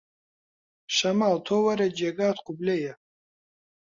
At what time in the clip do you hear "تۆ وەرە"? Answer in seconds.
1.45-1.87